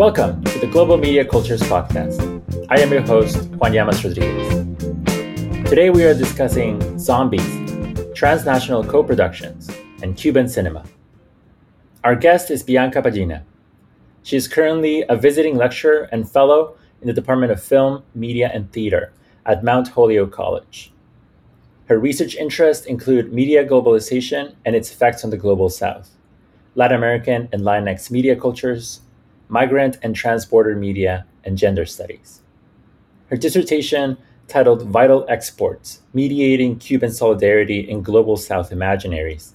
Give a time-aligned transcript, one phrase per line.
[0.00, 2.22] Welcome to the Global Media Cultures Podcast.
[2.70, 4.48] I am your host, Juan Llamas Rodriguez.
[5.68, 7.46] Today we are discussing zombies,
[8.14, 9.68] transnational co productions,
[10.02, 10.86] and Cuban cinema.
[12.02, 13.44] Our guest is Bianca Ballina.
[14.22, 18.72] She is currently a visiting lecturer and fellow in the Department of Film, Media, and
[18.72, 19.12] Theater
[19.44, 20.94] at Mount Holyoke College.
[21.88, 26.08] Her research interests include media globalization and its effects on the global south,
[26.74, 29.02] Latin American and Latinx media cultures,
[29.50, 32.40] migrant and transborder media, and gender studies.
[33.28, 39.52] Her dissertation, titled Vital Exports Mediating Cuban Solidarity in Global South Imaginaries,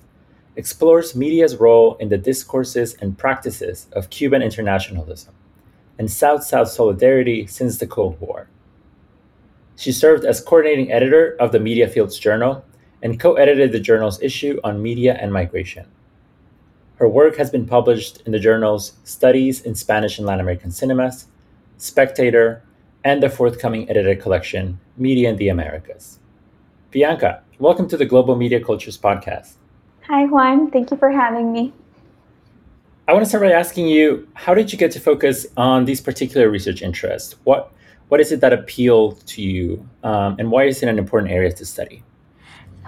[0.55, 5.33] explores media's role in the discourses and practices of Cuban internationalism
[5.97, 8.49] and South South solidarity since the Cold War.
[9.77, 12.65] She served as coordinating editor of the Media Fields Journal
[13.01, 15.85] and co edited the journal's issue on media and migration.
[16.97, 21.27] Her work has been published in the journals Studies in Spanish and Latin American Cinemas,
[21.77, 22.63] Spectator,
[23.03, 26.19] and the forthcoming edited collection, Media in the Americas.
[26.91, 29.55] Bianca, welcome to the Global Media Cultures Podcast.
[30.07, 30.71] Hi, Juan.
[30.71, 31.73] Thank you for having me.
[33.09, 35.99] I want to start by asking you how did you get to focus on these
[35.99, 37.35] particular research interests?
[37.43, 37.73] What
[38.07, 41.51] what is it that appealed to you, um, and why is it an important area
[41.51, 42.03] to study?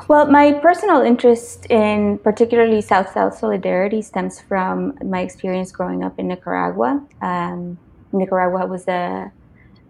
[0.07, 6.17] Well, my personal interest in particularly South South solidarity stems from my experience growing up
[6.17, 7.05] in Nicaragua.
[7.21, 7.77] Um,
[8.13, 9.31] Nicaragua was a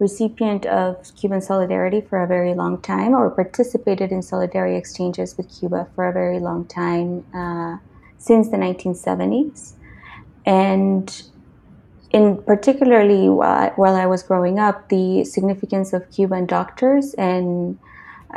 [0.00, 5.48] recipient of Cuban solidarity for a very long time, or participated in solidarity exchanges with
[5.56, 7.76] Cuba for a very long time uh,
[8.16, 9.74] since the 1970s.
[10.44, 11.22] And
[12.10, 17.78] in particularly while, while I was growing up, the significance of Cuban doctors and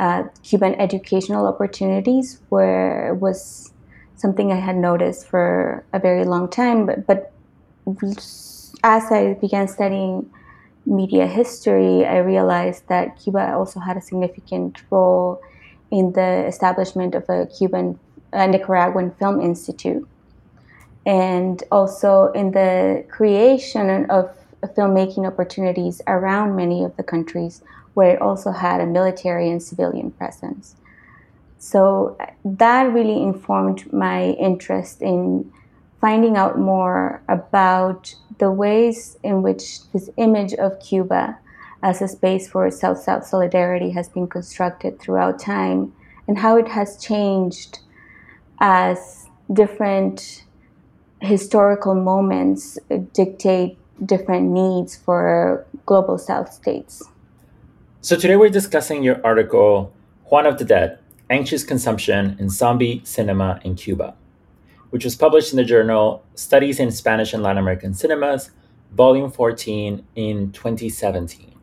[0.02, 3.72] uh, Cuban educational opportunities were was
[4.16, 6.86] something I had noticed for a very long time.
[6.86, 7.32] But, but
[8.82, 10.28] as I began studying
[10.86, 15.40] media history, I realized that Cuba also had a significant role
[15.92, 17.98] in the establishment of a Cuban
[18.32, 20.08] a Nicaraguan Film Institute
[21.04, 24.34] and also in the creation of
[24.74, 27.62] filmmaking opportunities around many of the countries
[27.94, 30.76] where it also had a military and civilian presence.
[31.58, 35.52] So that really informed my interest in
[36.00, 41.38] finding out more about the ways in which this image of Cuba
[41.82, 45.92] as a space for South South solidarity has been constructed throughout time
[46.26, 47.80] and how it has changed
[48.60, 50.44] as different
[51.20, 52.78] historical moments
[53.12, 57.04] dictate different needs for global South states.
[58.04, 60.98] So today we're discussing your article, Juan of the Dead
[61.30, 64.16] Anxious Consumption in Zombie Cinema in Cuba,
[64.90, 68.50] which was published in the journal Studies in Spanish and Latin American Cinemas,
[68.90, 71.54] Volume 14, in 2017.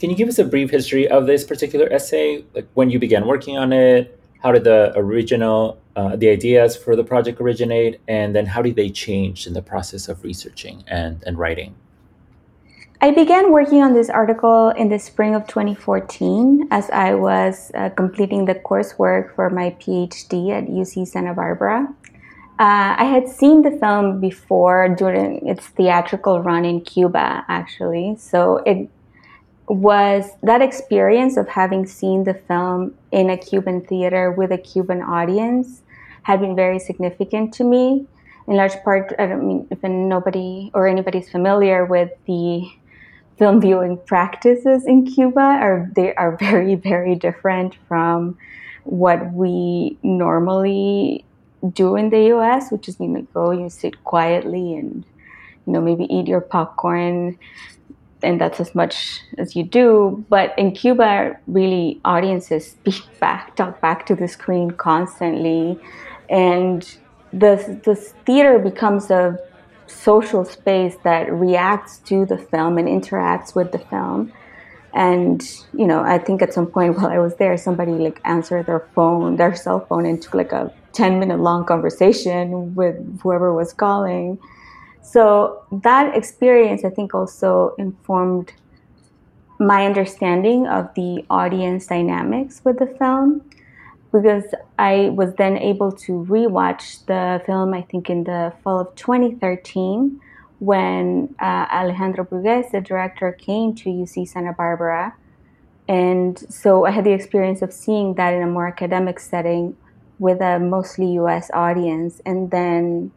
[0.00, 3.26] Can you give us a brief history of this particular essay, like when you began
[3.26, 8.34] working on it, how did the original uh, the ideas for the project originate and
[8.34, 11.74] then how did they change in the process of researching and, and writing
[13.00, 17.88] i began working on this article in the spring of 2014 as i was uh,
[17.90, 21.88] completing the coursework for my phd at uc santa barbara
[22.56, 28.14] uh, I had seen the film before during its theatrical run in Cuba, actually.
[28.16, 28.88] So it
[29.66, 35.02] was that experience of having seen the film in a Cuban theater with a Cuban
[35.02, 35.82] audience
[36.22, 38.06] had been very significant to me.
[38.46, 42.70] In large part, I don't mean if nobody or anybody's familiar with the
[43.38, 48.38] film viewing practices in Cuba, are they are very very different from
[48.84, 51.24] what we normally
[51.72, 55.04] do in the U.S., which is you know, go, you sit quietly and
[55.66, 57.38] you know maybe eat your popcorn
[58.24, 60.24] and that's as much as you do.
[60.28, 65.78] But in Cuba, really, audiences speak back, talk back to the screen constantly,
[66.28, 66.82] and
[67.32, 69.38] the the theater becomes a
[69.86, 74.32] social space that reacts to the film and interacts with the film.
[74.92, 75.42] And
[75.72, 78.86] you know, I think at some point while I was there, somebody like answered their
[78.94, 83.72] phone, their cell phone, and took like a ten minute long conversation with whoever was
[83.72, 84.38] calling
[85.04, 88.52] so that experience, I think, also informed
[89.60, 93.42] my understanding of the audience dynamics with the film
[94.14, 94.44] because
[94.78, 100.20] I was then able to rewatch the film, I think, in the fall of 2013
[100.60, 105.16] when uh, Alejandro Brugués, the director, came to UC Santa Barbara.
[105.88, 109.76] And so I had the experience of seeing that in a more academic setting
[110.20, 112.22] with a mostly US audience.
[112.24, 113.10] And then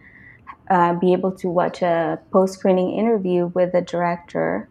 [0.67, 4.67] uh, be able to watch a post screening interview with the director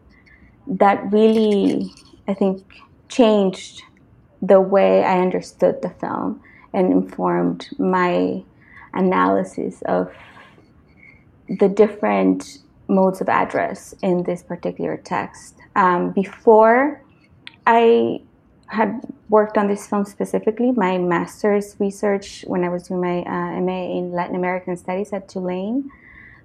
[0.67, 1.93] that really,
[2.27, 2.65] I think,
[3.09, 3.85] changed
[4.43, 6.41] the way I understood the film
[6.73, 8.43] and informed my
[8.93, 10.13] analysis of
[11.49, 15.57] the different modes of address in this particular text.
[15.75, 17.03] Um, before
[17.67, 18.21] I
[18.69, 23.61] had worked on this film specifically, my master's research when I was doing my uh,
[23.61, 25.91] MA in Latin American Studies at Tulane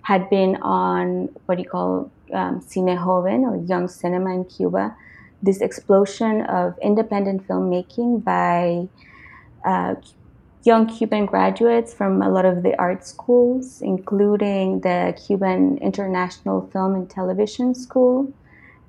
[0.03, 4.95] had been on what you call um, cine joven or young cinema in Cuba,
[5.41, 8.87] this explosion of independent filmmaking by
[9.65, 9.95] uh,
[10.63, 16.95] young Cuban graduates from a lot of the art schools, including the Cuban International Film
[16.95, 18.31] and Television School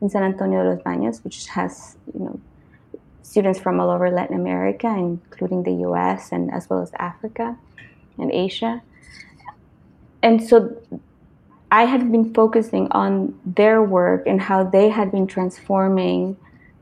[0.00, 2.40] in San Antonio de los Baños, which has you know
[3.22, 6.32] students from all over Latin America, including the U.S.
[6.32, 7.56] and as well as Africa
[8.18, 8.82] and Asia.
[10.22, 10.76] And so
[11.72, 16.36] I had been focusing on their work and how they had been transforming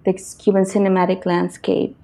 [0.05, 1.97] the Cuban cinematic landscape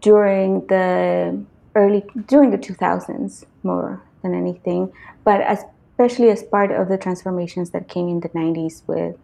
[0.00, 1.40] during the
[1.76, 4.92] early during the 2000s more than anything,
[5.22, 9.16] but especially as part of the transformations that came in the 90s with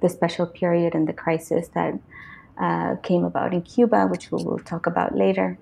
[0.00, 1.94] the special period and the crisis that
[2.58, 5.56] uh, came about in Cuba, which we will talk about later.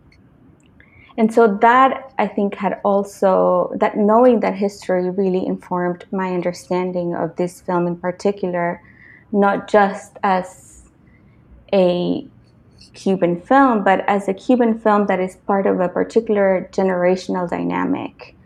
[1.19, 7.15] And so that I think had also that knowing that history really informed my understanding
[7.15, 8.83] of this film in particular,
[9.33, 10.85] not just as
[11.73, 12.27] a
[12.93, 18.37] Cuban film, but as a Cuban film that is part of a particular generational dynamic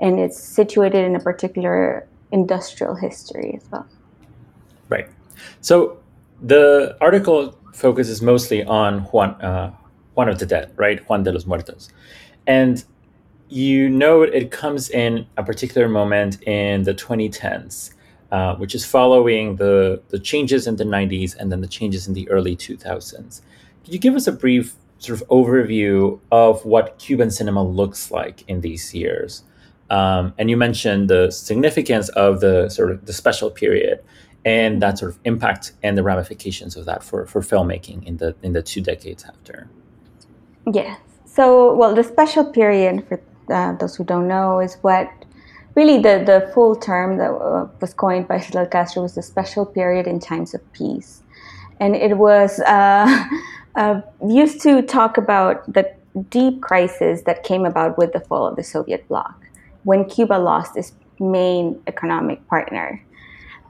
[0.00, 3.86] and it's situated in a particular industrial history as well.
[4.88, 5.08] Right.
[5.60, 5.98] So
[6.42, 9.72] the article focuses mostly on Juan, uh,
[10.14, 11.00] Juan of the Dead, right?
[11.08, 11.88] Juan de los Muertos.
[12.46, 12.84] And
[13.48, 17.92] you know it comes in a particular moment in the 2010s,
[18.30, 22.14] uh, which is following the, the changes in the 90s and then the changes in
[22.14, 23.40] the early 2000s.
[23.84, 28.44] Could you give us a brief sort of overview of what Cuban cinema looks like
[28.48, 29.42] in these years?
[29.90, 34.00] Um, and you mentioned the significance of the sort of the special period
[34.44, 38.34] and that sort of impact and the ramifications of that for, for filmmaking in the
[38.42, 39.68] in the two decades after.
[40.66, 40.98] Yes.
[41.24, 43.20] So, well, the special period, for
[43.52, 45.10] uh, those who don't know, is what
[45.74, 49.64] really the, the full term that uh, was coined by Fidel Castro was the special
[49.64, 51.22] period in times of peace.
[51.78, 53.24] And it was uh,
[53.76, 55.90] uh, used to talk about the
[56.28, 59.34] deep crisis that came about with the fall of the Soviet bloc
[59.84, 63.02] when Cuba lost its main economic partner.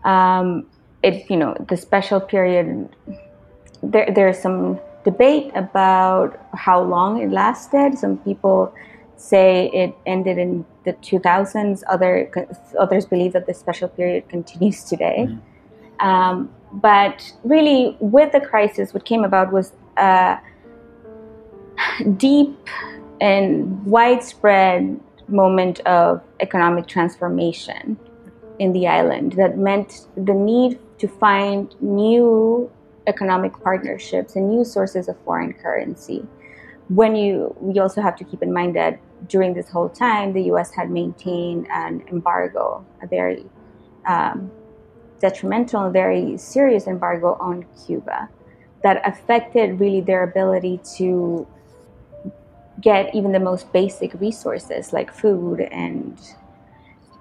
[0.05, 0.67] Um,
[1.03, 2.89] it, you know, the special period,
[3.83, 7.99] there, there's some debate about how long it lasted.
[7.99, 8.75] Some people
[9.17, 11.82] say it ended in the 2000s.
[11.88, 12.31] Other
[12.79, 15.26] others believe that the special period continues today.
[15.29, 16.06] Mm-hmm.
[16.06, 20.38] Um, but really, with the crisis, what came about was a
[22.17, 22.56] deep
[23.20, 24.99] and widespread
[25.29, 27.98] moment of economic transformation
[28.58, 32.70] in the island that meant the need to find new
[33.07, 36.27] economic partnerships and new sources of foreign currency.
[36.89, 40.43] When you, we also have to keep in mind that during this whole time, the
[40.45, 40.73] U.S.
[40.73, 43.47] had maintained an embargo, a very
[44.07, 44.51] um,
[45.21, 48.29] detrimental, very serious embargo on Cuba
[48.83, 51.47] that affected really their ability to
[52.81, 56.19] get even the most basic resources like food and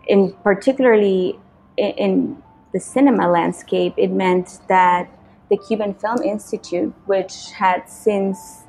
[0.07, 1.37] in particularly
[1.75, 5.09] in, in the cinema landscape it meant that
[5.49, 8.63] the Cuban Film Institute, which had since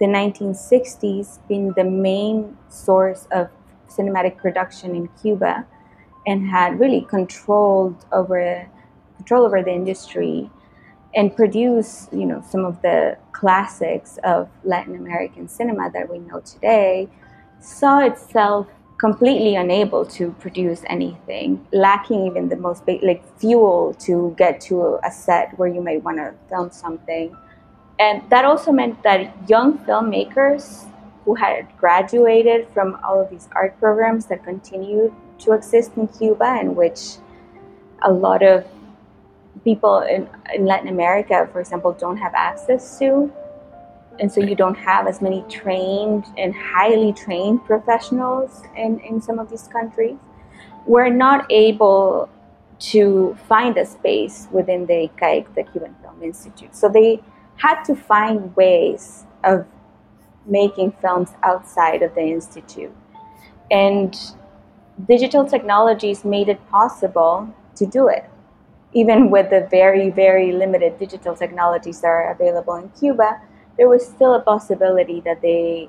[0.00, 3.48] the 1960s been the main source of
[3.88, 5.64] cinematic production in Cuba
[6.26, 8.68] and had really controlled over
[9.16, 10.50] control over the industry
[11.14, 16.40] and produce you know some of the classics of Latin American cinema that we know
[16.40, 17.08] today
[17.60, 18.66] saw itself
[19.04, 25.10] completely unable to produce anything, lacking even the most like fuel to get to a
[25.12, 27.36] set where you might want to film something.
[27.98, 30.88] And that also meant that young filmmakers
[31.26, 36.46] who had graduated from all of these art programs that continued to exist in Cuba,
[36.60, 37.18] and which
[38.00, 38.64] a lot of
[39.64, 43.30] people in, in Latin America, for example, don't have access to,
[44.20, 49.38] and so you don't have as many trained and highly trained professionals in, in some
[49.38, 50.16] of these countries
[50.86, 52.28] we're not able
[52.78, 56.74] to find a space within the CAIC, the Cuban Film Institute.
[56.74, 57.22] So they
[57.56, 59.66] had to find ways of
[60.46, 62.94] making films outside of the institute.
[63.70, 64.14] And
[65.08, 68.28] digital technologies made it possible to do it.
[68.92, 73.40] Even with the very, very limited digital technologies that are available in Cuba,
[73.76, 75.88] there was still a possibility that they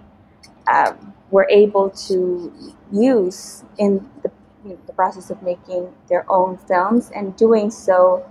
[0.71, 2.51] um, were able to
[2.91, 4.31] use in the,
[4.63, 8.25] you know, the process of making their own films and doing so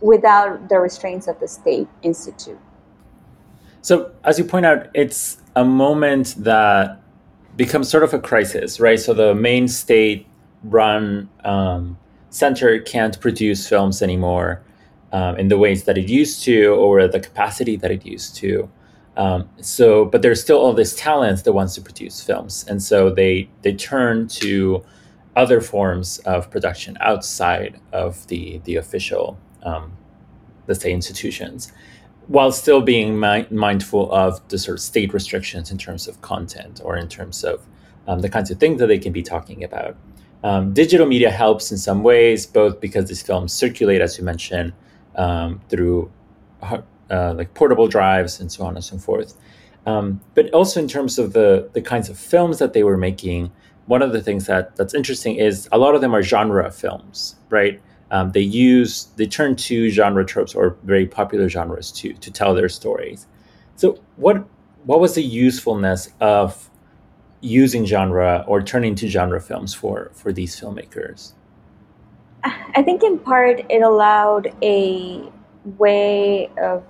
[0.00, 2.58] without the restraints of the state institute.
[3.82, 7.00] So, as you point out, it's a moment that
[7.56, 8.98] becomes sort of a crisis, right?
[8.98, 10.26] So, the main state
[10.64, 11.96] run um,
[12.30, 14.60] center can't produce films anymore
[15.16, 18.68] um, in the ways that it used to or the capacity that it used to.
[19.16, 23.08] Um, so, but there's still all this talent that wants to produce films, and so
[23.08, 24.84] they they turn to
[25.34, 29.92] other forms of production outside of the the official, um,
[30.66, 31.72] let's say, institutions,
[32.26, 36.82] while still being mi- mindful of the sort of state restrictions in terms of content
[36.84, 37.66] or in terms of
[38.06, 39.96] um, the kinds of things that they can be talking about.
[40.44, 44.74] Um, digital media helps in some ways, both because these films circulate, as you mentioned,
[45.16, 46.10] um, through
[47.10, 49.34] uh, like portable drives and so on and so forth.
[49.86, 53.52] Um, but also in terms of the the kinds of films that they were making,
[53.86, 57.36] one of the things that that's interesting is a lot of them are genre films,
[57.50, 57.80] right?
[58.10, 62.54] Um, they use they turn to genre tropes or very popular genres to to tell
[62.54, 63.26] their stories.
[63.76, 64.44] So what
[64.84, 66.70] what was the usefulness of
[67.40, 71.32] using genre or turning to genre films for for these filmmakers?
[72.74, 75.22] I think in part it allowed a
[75.78, 76.84] way of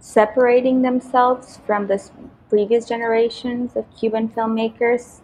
[0.00, 2.10] separating themselves from the
[2.48, 5.20] previous generations of Cuban filmmakers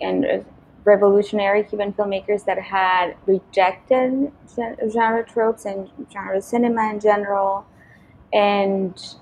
[0.00, 0.44] and
[0.84, 4.30] revolutionary Cuban filmmakers that had rejected
[4.90, 7.66] genre tropes and genre cinema in general
[8.32, 9.16] and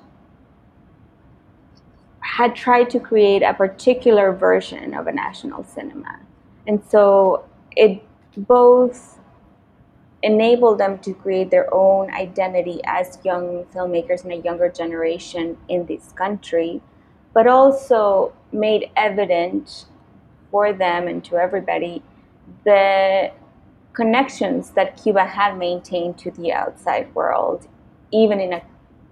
[2.20, 6.18] had tried to create a particular version of a national cinema.
[6.66, 7.44] And so
[7.76, 8.02] it
[8.36, 9.15] both
[10.26, 15.86] enable them to create their own identity as young filmmakers and a younger generation in
[15.86, 16.82] this country,
[17.32, 19.86] but also made evident
[20.50, 22.02] for them and to everybody
[22.64, 23.30] the
[23.92, 27.68] connections that Cuba had maintained to the outside world,
[28.10, 28.62] even in a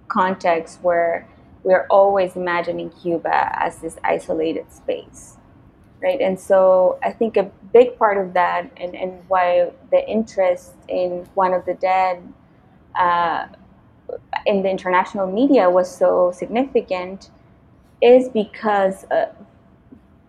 [0.09, 1.25] context where
[1.63, 5.34] we're always imagining Cuba as this isolated space
[6.05, 6.21] right?
[6.21, 11.27] And so I think a big part of that and, and why the interest in
[11.33, 12.21] Juan of the Dead
[12.97, 13.47] uh,
[14.45, 17.31] in the international media was so significant
[18.03, 19.33] is because uh,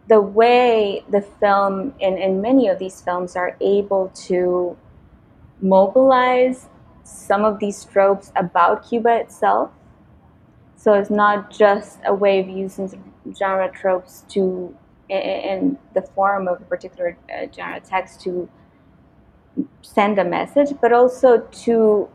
[0.09, 4.75] the way the film and, and many of these films are able to
[5.61, 6.69] mobilize
[7.05, 9.71] some of these tropes about Cuba itself.
[10.77, 14.75] So it's not just a way of using genre tropes to
[15.09, 18.49] in the form of a particular uh, genre text to
[19.83, 22.09] send a message, but also to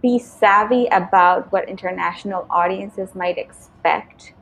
[0.00, 4.32] be savvy about what international audiences might expect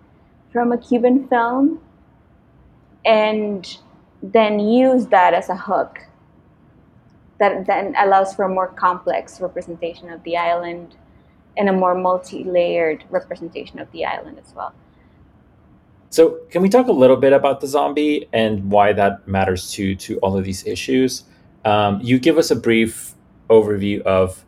[0.52, 1.80] from a Cuban film
[3.04, 3.78] and
[4.22, 6.06] then use that as a hook
[7.38, 10.94] that then allows for a more complex representation of the island
[11.56, 14.74] and a more multi-layered representation of the island as well.
[16.12, 19.94] So, can we talk a little bit about the zombie and why that matters to
[19.94, 21.22] to all of these issues?
[21.64, 23.14] Um, you give us a brief
[23.48, 24.44] overview of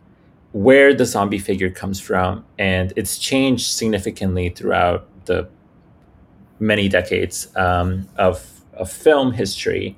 [0.50, 5.48] where the zombie figure comes from, and it's changed significantly throughout the
[6.58, 9.96] many decades um, of of film history.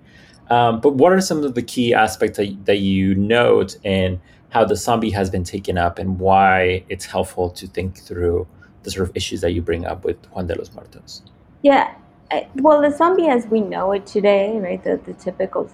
[0.50, 4.66] Um, but what are some of the key aspects that, that you note in how
[4.66, 8.46] the zombie has been taken up and why it's helpful to think through
[8.82, 11.22] the sort of issues that you bring up with Juan de los Muertos?
[11.64, 11.94] Yeah,
[12.56, 14.84] well, the zombie as we know it today, right?
[14.84, 15.70] The the typical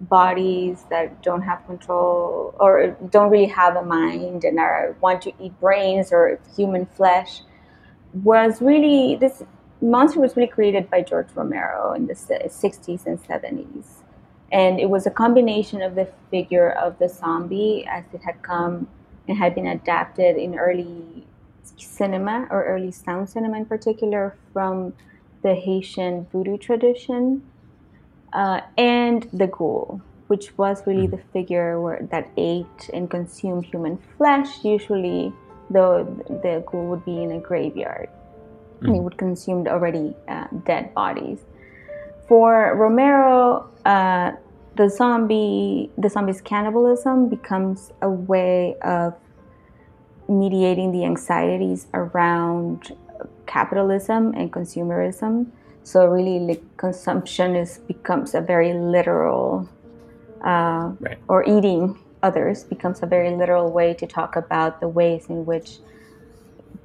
[0.00, 5.32] bodies that don't have control or don't really have a mind and are want to
[5.38, 7.42] eat brains or human flesh
[8.24, 9.42] was really this
[9.82, 14.04] monster was really created by George Romero in the 60s and 70s.
[14.52, 18.88] And it was a combination of the figure of the zombie as it had come
[19.28, 21.26] and had been adapted in early
[21.76, 24.92] cinema or early sound cinema in particular from
[25.42, 27.42] the Haitian voodoo tradition,
[28.32, 33.98] uh, and the ghoul, which was really the figure where, that ate and consumed human
[34.16, 34.64] flesh.
[34.64, 35.32] Usually,
[35.70, 38.08] though, the ghoul would be in a graveyard,
[38.80, 38.88] mm.
[38.88, 41.40] and would consume already uh, dead bodies.
[42.26, 44.32] For Romero, uh,
[44.76, 49.14] the zombie, the zombie's cannibalism becomes a way of
[50.28, 52.96] mediating the anxieties around
[53.46, 55.46] capitalism and consumerism.
[55.82, 59.68] So really, like, consumption is becomes a very literal
[60.42, 61.18] uh, right.
[61.28, 65.76] or eating others becomes a very literal way to talk about the ways in which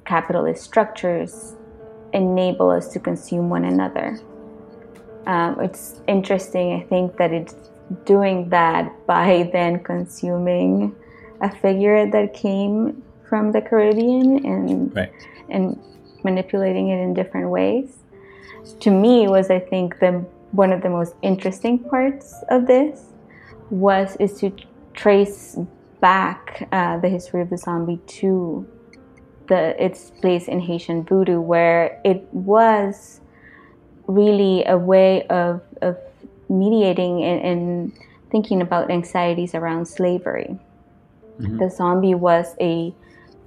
[0.04, 1.54] capitalist structures
[2.12, 4.20] enable us to consume one another.
[5.26, 7.54] Um, it's interesting, I think, that it's
[8.04, 10.94] doing that by then consuming
[11.40, 15.12] a figure that came from the Caribbean and right.
[15.48, 15.80] and
[16.22, 17.96] manipulating it in different ways.
[18.80, 20.12] To me, was I think the
[20.50, 23.12] one of the most interesting parts of this
[23.70, 24.52] was is to
[24.92, 25.56] trace
[26.00, 28.66] back uh, the history of the zombie to
[29.48, 33.20] the its place in Haitian voodoo, where it was
[34.06, 35.96] really a way of, of
[36.48, 37.92] mediating and, and
[38.30, 40.58] thinking about anxieties around slavery.
[41.38, 41.58] Mm-hmm.
[41.58, 42.92] The zombie was a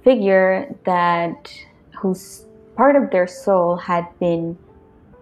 [0.04, 1.52] figure that
[1.98, 2.44] whose
[2.76, 4.56] part of their soul had been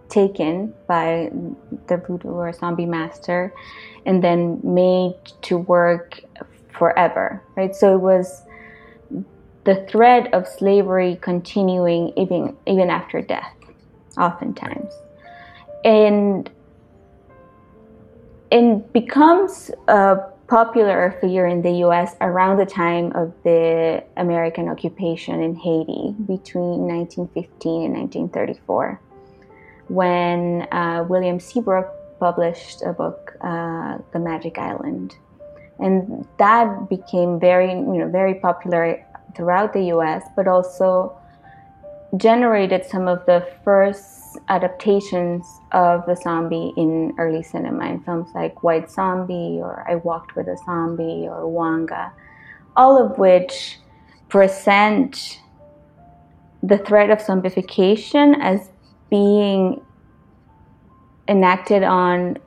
[0.08, 1.30] taken by
[1.86, 3.54] the voodoo or zombie master
[4.04, 6.20] and then made to work
[6.76, 7.74] forever right?
[7.74, 8.42] So it was
[9.64, 13.54] the thread of slavery continuing even even after death
[14.18, 14.92] oftentimes.
[15.84, 16.50] And
[18.50, 20.18] and becomes a
[20.52, 26.78] popular figure in the US around the time of the American occupation in Haiti between
[26.92, 29.00] 1915 and 1934
[29.88, 31.88] when uh, William Seabrook
[32.20, 35.16] published a book, uh, The Magic Island.
[35.78, 39.02] And that became very, you know, very popular
[39.34, 41.16] throughout the US, but also
[42.18, 48.62] generated some of the first adaptations of the zombie in early cinema in films like
[48.62, 52.12] White Zombie or I Walked with a Zombie or Ouanga,
[52.76, 53.78] all of which
[54.28, 55.40] present
[56.62, 58.70] the threat of zombification as
[59.10, 59.84] being
[61.28, 62.38] enacted on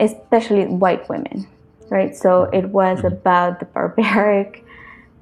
[0.00, 1.46] especially white women,
[1.88, 2.14] right?
[2.14, 3.08] So it was mm-hmm.
[3.08, 4.64] about the barbaric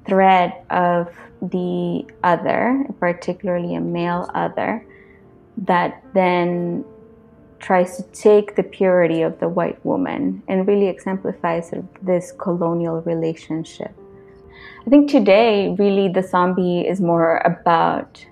[0.07, 1.07] threat of
[1.41, 4.85] the other, particularly a male other,
[5.65, 6.85] that then
[7.59, 12.31] tries to take the purity of the white woman and really exemplifies sort of this
[12.37, 13.93] colonial relationship.
[14.85, 18.25] I think today, really, the zombie is more about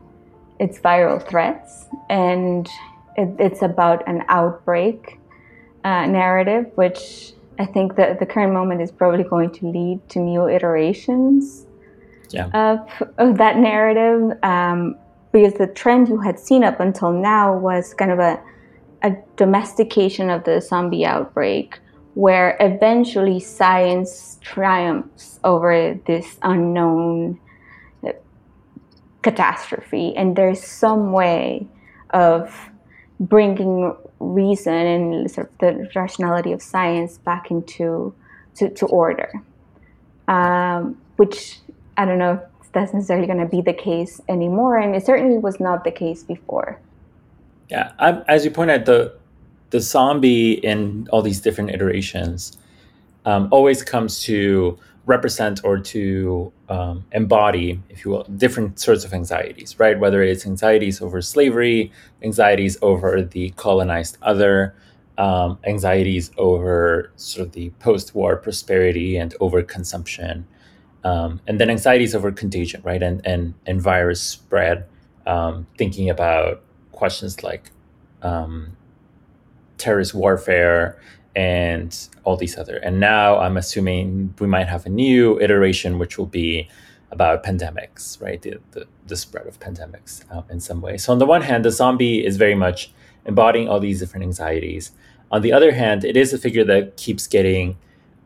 [0.60, 2.68] its viral threats and
[3.16, 5.20] it, it's about an outbreak
[5.84, 10.20] uh, narrative, which I think that the current moment is probably going to lead to
[10.20, 11.66] new iterations
[12.30, 12.48] yeah.
[12.54, 14.38] of, of that narrative.
[14.44, 14.96] Um,
[15.38, 18.42] because the trend you had seen up until now was kind of a,
[19.04, 21.80] a domestication of the zombie outbreak,
[22.16, 27.40] where eventually science triumphs over this unknown
[29.22, 30.16] catastrophe.
[30.18, 31.68] And there's some way
[32.10, 32.72] of
[33.20, 38.12] bringing reason and sort of the rationality of science back into
[38.56, 39.32] to, to order,
[40.28, 41.60] um, which
[41.96, 42.42] I don't know
[42.74, 46.24] that's necessarily going to be the case anymore, and it certainly was not the case
[46.24, 46.80] before.
[47.70, 49.14] Yeah, I, as you point out, the
[49.70, 52.58] the zombie in all these different iterations
[53.26, 59.14] um, always comes to represent or to um, embody, if you will, different sorts of
[59.14, 60.00] anxieties, right?
[60.00, 64.76] Whether it's anxieties over slavery, anxieties over the colonized other,
[65.18, 70.44] um, anxieties over sort of the post-war prosperity and overconsumption,
[71.08, 73.02] um, and then anxieties over contagion, right?
[73.02, 74.86] And and and virus spread.
[75.26, 76.62] Um, thinking about
[76.94, 77.72] questions like
[78.22, 78.78] um,
[79.78, 81.00] terrorist warfare
[81.36, 81.92] and
[82.24, 82.78] all these other.
[82.78, 86.70] And now I'm assuming we might have a new iteration, which will be
[87.12, 88.42] about pandemics, right?
[88.42, 90.98] The, the, the spread of pandemics uh, in some way.
[90.98, 92.92] So, on the one hand, the zombie is very much
[93.26, 94.92] embodying all these different anxieties.
[95.30, 97.78] On the other hand, it is a figure that keeps getting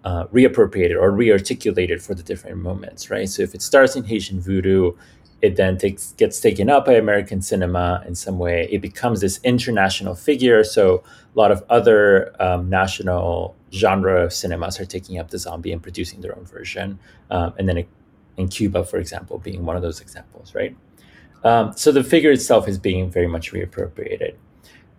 [0.03, 3.29] uh, reappropriated or rearticulated for the different moments, right?
[3.29, 4.93] So, if it starts in Haitian voodoo,
[5.41, 8.67] it then takes gets taken up by American cinema in some way.
[8.71, 10.63] It becomes this international figure.
[10.63, 11.03] So
[11.35, 16.21] a lot of other um, national genre cinemas are taking up the zombie and producing
[16.21, 16.99] their own version.
[17.31, 17.87] Um, and then it,
[18.37, 20.75] in Cuba, for example, being one of those examples, right?
[21.43, 24.35] Um, so the figure itself is being very much reappropriated.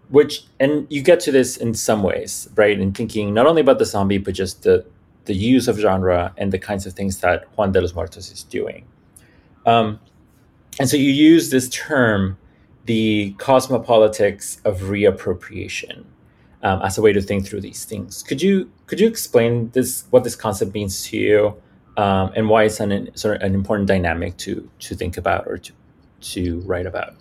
[0.08, 2.78] Which and you get to this in some ways, right?
[2.78, 4.84] In thinking not only about the zombie, but just the
[5.24, 8.42] the use of genre and the kinds of things that Juan de los Muertos is
[8.42, 8.86] doing.
[9.66, 10.00] Um,
[10.80, 12.38] and so you use this term,
[12.86, 16.04] the cosmopolitics of reappropriation,
[16.62, 18.22] um, as a way to think through these things.
[18.22, 21.62] Could you could you explain this what this concept means to you,
[21.96, 25.58] um, and why it's an sort of an important dynamic to to think about or
[25.58, 25.72] to
[26.20, 27.14] to write about?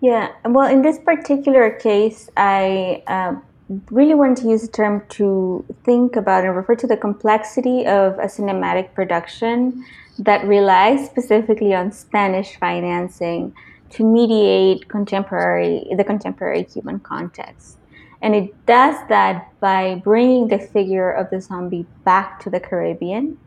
[0.00, 3.42] Yeah, well, in this particular case, I um,
[3.90, 8.18] really wanted to use the term to think about and refer to the complexity of
[8.18, 9.84] a cinematic production
[10.18, 13.54] that relies specifically on Spanish financing
[13.90, 17.78] to mediate contemporary the contemporary Cuban context.
[18.20, 23.38] And it does that by bringing the figure of the zombie back to the Caribbean,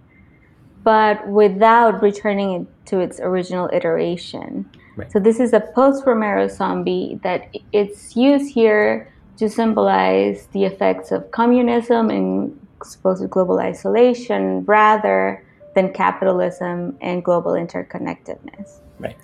[0.84, 4.70] but without returning it to its original iteration.
[4.96, 5.12] Right.
[5.12, 9.11] So this is a post Romero zombie that it's used here
[9.42, 17.54] to symbolize the effects of communism and supposed global isolation rather than capitalism and global
[17.54, 18.82] interconnectedness.
[19.00, 19.18] Right.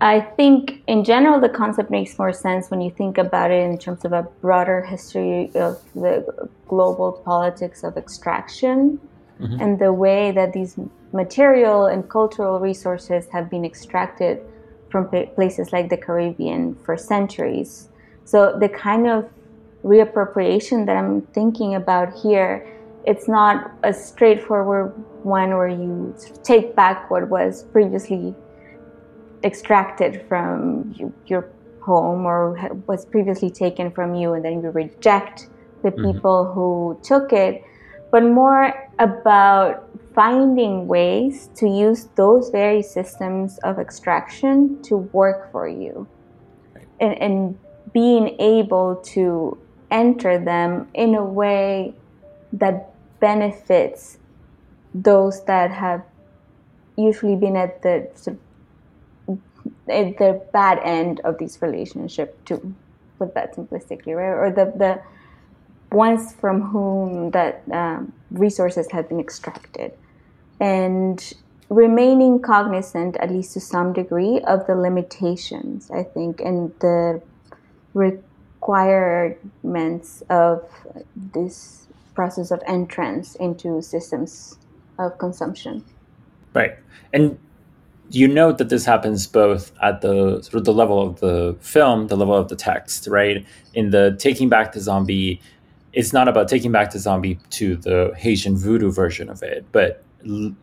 [0.00, 3.76] I think in general the concept makes more sense when you think about it in
[3.76, 9.00] terms of a broader history of the global politics of extraction
[9.40, 9.60] mm-hmm.
[9.60, 10.76] and the way that these
[11.12, 14.38] material and cultural resources have been extracted
[14.90, 17.88] from places like the Caribbean for centuries.
[18.24, 19.28] So the kind of
[19.86, 22.66] reappropriation that I'm thinking about here,
[23.04, 28.34] it's not a straightforward one where you take back what was previously
[29.44, 31.48] extracted from you, your
[31.80, 32.54] home or
[32.88, 35.48] was previously taken from you, and then you reject
[35.82, 36.12] the mm-hmm.
[36.12, 36.54] people mm-hmm.
[36.54, 37.62] who took it,
[38.10, 45.68] but more about finding ways to use those very systems of extraction to work for
[45.68, 46.08] you
[47.00, 47.58] and, and
[47.92, 49.56] being able to
[49.90, 51.94] enter them in a way
[52.52, 54.18] that benefits
[54.94, 56.02] those that have
[56.96, 58.08] usually been at the
[59.88, 62.74] at the bad end of this relationship to
[63.18, 64.32] put that simplistically right?
[64.32, 65.02] Or the the
[65.94, 69.92] ones from whom that um, resources have been extracted.
[70.60, 71.22] And
[71.68, 77.20] remaining cognizant at least to some degree of the limitations i think and the
[78.66, 80.68] requirements of
[81.32, 84.58] this process of entrance into systems
[84.98, 85.84] of consumption
[86.52, 86.76] right
[87.12, 87.38] and
[88.10, 92.06] you note that this happens both at the sort of the level of the film,
[92.06, 93.44] the level of the text, right?
[93.74, 95.40] In the taking back the zombie,
[95.92, 100.04] it's not about taking back the zombie to the Haitian voodoo version of it, but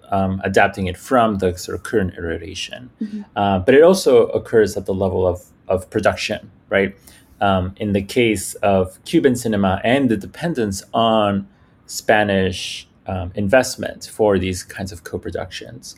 [0.09, 2.89] um, adapting it from the sort of current iteration.
[3.01, 3.21] Mm-hmm.
[3.35, 6.95] Uh, but it also occurs at the level of of production, right?
[7.43, 11.45] Um, in the case of Cuban cinema and the dependence on
[11.87, 15.97] Spanish um, investment for these kinds of co-productions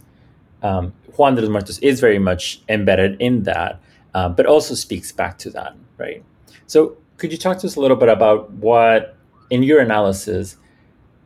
[0.66, 3.80] um, Juan de los Muertos is very much embedded in that,
[4.14, 6.24] uh, but also speaks back to that, right?
[6.68, 9.16] So, could you talk to us a little bit about what,
[9.50, 10.58] in your analysis,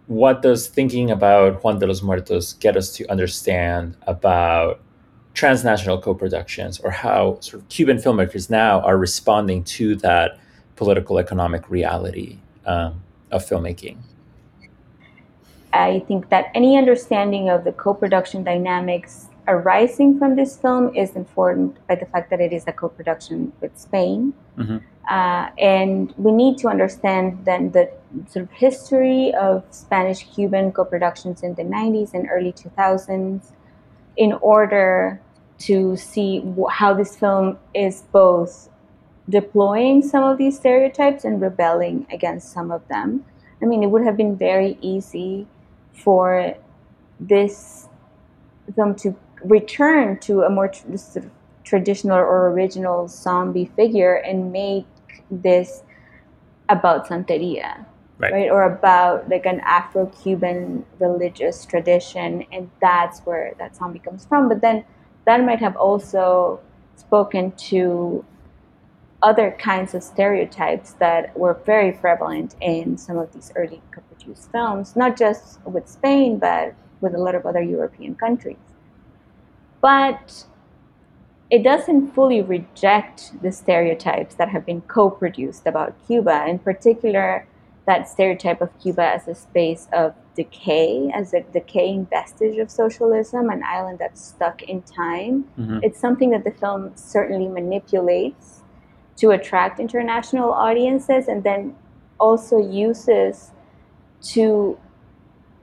[0.08, 4.82] what does thinking about Juan de los Muertos get us to understand about
[5.34, 10.40] transnational co-productions or how sort of Cuban filmmakers now are responding to that
[10.76, 13.98] political economic reality um, of filmmaking?
[15.72, 21.78] I think that any understanding of the co-production dynamics arising from this film is informed
[21.88, 24.78] by the fact that it is a co-production with Spain, mm-hmm.
[25.10, 27.92] uh, and we need to understand then the
[28.28, 33.52] sort of history of Spanish-Cuban co-productions in the '90s and early 2000s
[34.18, 35.22] in order
[35.60, 38.70] to see how this film is both
[39.30, 43.26] deploying some of these stereotypes and rebelling against some of them.
[43.62, 45.48] I mean, it would have been very easy
[45.94, 46.56] for
[47.20, 47.88] this
[48.76, 51.20] film to return to a more tr-
[51.64, 54.86] traditional or original zombie figure and make
[55.30, 55.84] this
[56.70, 57.86] about Santeria,
[58.20, 58.32] right.
[58.32, 58.52] right?
[58.52, 64.48] Or about like an Afro-Cuban religious tradition, and that's where that zombie comes from.
[64.48, 64.86] But then
[65.26, 66.60] that might have also
[66.96, 68.24] spoken to
[69.22, 74.96] other kinds of stereotypes that were very prevalent in some of these early co-produced films,
[74.96, 78.58] not just with Spain, but with a lot of other European countries.
[79.82, 80.46] But
[81.50, 87.46] it doesn't fully reject the stereotypes that have been co-produced about Cuba, in particular
[87.90, 93.50] that stereotype of Cuba as a space of decay, as a decaying vestige of socialism,
[93.50, 95.46] an island that's stuck in time.
[95.58, 95.80] Mm-hmm.
[95.82, 98.62] It's something that the film certainly manipulates
[99.18, 101.76] to attract international audiences and then
[102.20, 103.50] also uses
[104.34, 104.78] to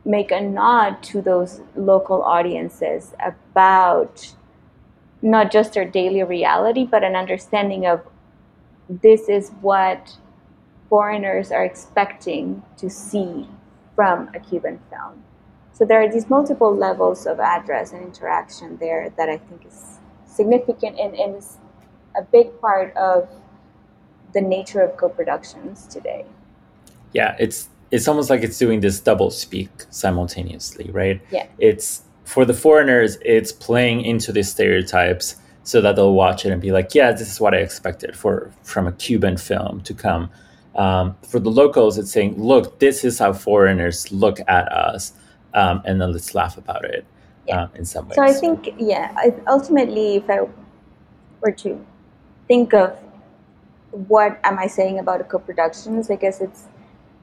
[0.04, 4.34] make a nod to those local audiences about
[5.22, 8.00] not just their daily reality, but an understanding of
[8.88, 10.16] this is what
[10.88, 13.48] foreigners are expecting to see
[13.94, 15.22] from a Cuban film.
[15.72, 19.98] So there are these multiple levels of address and interaction there that I think is
[20.26, 21.58] significant and, and is
[22.16, 23.28] a big part of
[24.32, 26.24] the nature of co-productions today.
[27.12, 31.20] Yeah, it's it's almost like it's doing this double speak simultaneously, right?
[31.30, 31.46] Yeah.
[31.58, 36.60] It's for the foreigners, it's playing into these stereotypes so that they'll watch it and
[36.60, 40.30] be like, yeah, this is what I expected for from a Cuban film to come.
[40.76, 45.12] Um, for the locals, it's saying, look, this is how foreigners look at us,
[45.54, 47.06] um, and then let's laugh about it
[47.48, 47.62] yeah.
[47.62, 48.16] uh, in some ways.
[48.16, 50.40] So I think, yeah, I, ultimately, if I
[51.40, 51.84] were to
[52.46, 52.96] think of
[53.90, 56.64] what am I saying about co-productions, I guess it's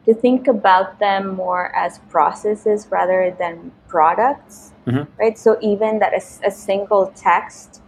[0.05, 5.09] to think about them more as processes rather than products, mm-hmm.
[5.19, 5.37] right?
[5.37, 7.81] So even that a, a single text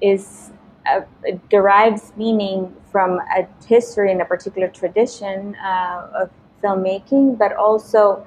[0.00, 0.49] is
[0.86, 1.00] uh,
[1.48, 6.30] derives meaning from a history and a particular tradition uh, of
[6.62, 8.26] filmmaking, but also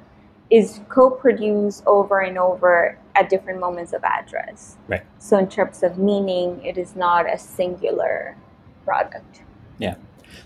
[0.49, 4.77] is co-produced over and over at different moments of address.
[4.87, 5.01] Right.
[5.19, 8.37] So in terms of meaning, it is not a singular
[8.85, 9.41] product.
[9.79, 9.95] Yeah.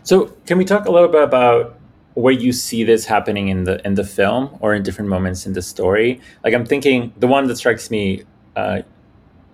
[0.03, 1.77] So can we talk a little bit about
[2.13, 5.53] where you see this happening in the in the film or in different moments in
[5.53, 6.21] the story?
[6.43, 8.23] Like I'm thinking the one that strikes me
[8.55, 8.81] uh,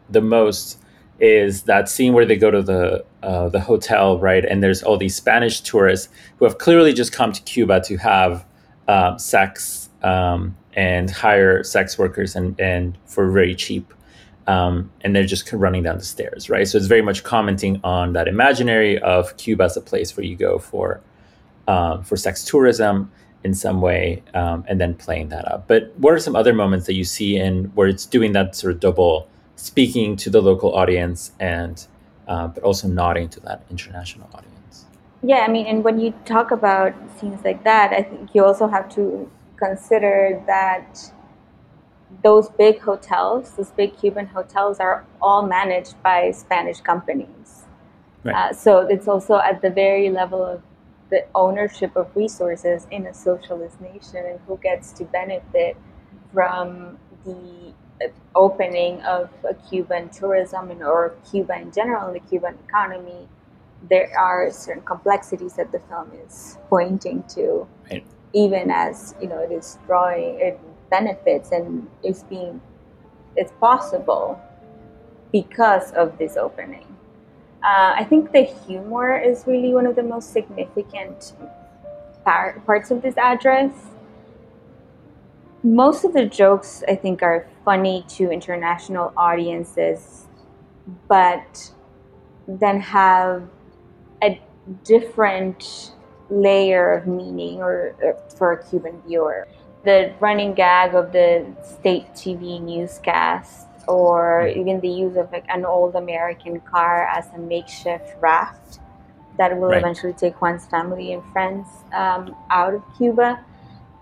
[0.09, 0.79] the most
[1.19, 4.43] is that scene where they go to the uh, the hotel, right?
[4.43, 8.45] And there's all these Spanish tourists who have clearly just come to Cuba to have
[8.87, 13.93] uh, sex um, and hire sex workers and and for very cheap.
[14.45, 16.67] Um, and they're just running down the stairs, right?
[16.67, 20.35] So it's very much commenting on that imaginary of Cuba as a place where you
[20.35, 20.99] go for
[21.67, 23.09] um, for sex tourism
[23.45, 25.67] in some way, um, and then playing that up.
[25.67, 28.73] But what are some other moments that you see in where it's doing that sort
[28.73, 31.87] of double speaking to the local audience and
[32.27, 34.85] uh, but also nodding to that international audience?
[35.21, 38.67] Yeah, I mean, and when you talk about scenes like that, I think you also
[38.67, 41.11] have to consider that
[42.23, 47.63] those big hotels, those big Cuban hotels, are all managed by Spanish companies.
[48.23, 48.35] Right.
[48.35, 50.61] Uh, so it's also at the very level of
[51.09, 55.77] the ownership of resources in a socialist nation and who gets to benefit
[56.33, 57.73] from the
[58.35, 63.27] opening of a Cuban tourism or Cuba in general, the Cuban economy.
[63.89, 67.67] There are certain complexities that the film is pointing to.
[67.91, 72.59] Right even as you know it is drawing it benefits and it's being
[73.35, 74.39] it's possible
[75.31, 76.85] because of this opening.
[77.63, 81.33] Uh, I think the humor is really one of the most significant
[82.23, 83.71] par- parts of this address.
[85.63, 90.27] Most of the jokes, I think, are funny to international audiences,
[91.07, 91.71] but
[92.47, 93.47] then have
[94.21, 94.41] a
[94.83, 95.93] different
[96.29, 99.47] layer of meaning or, or for a Cuban viewer.
[99.85, 105.65] The running gag of the state TV newscast, or even the use of like an
[105.65, 108.79] old American car as a makeshift raft
[109.37, 109.77] that will right.
[109.77, 113.43] eventually take Juan's family and friends um, out of Cuba.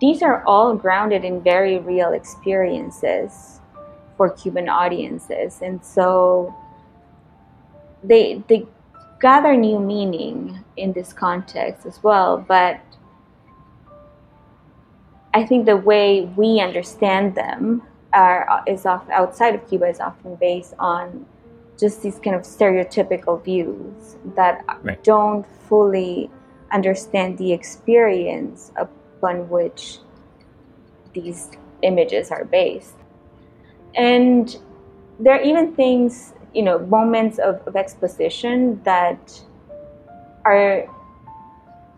[0.02, 3.62] These are all grounded in very real experiences
[4.18, 6.54] for Cuban audiences, and so
[8.04, 8.68] they they
[9.22, 12.44] gather new meaning in this context as well.
[12.46, 12.82] But
[15.36, 20.36] I think the way we understand them are is off outside of Cuba is often
[20.36, 21.26] based on
[21.80, 25.04] just these kind of stereotypical views that right.
[25.04, 26.30] don't fully
[26.72, 28.72] understand the experience
[29.22, 30.00] upon which
[31.14, 31.52] these
[31.84, 32.96] images are based.
[33.96, 34.56] And
[35.20, 39.42] there are even things you know moments of, of exposition that
[40.44, 40.88] are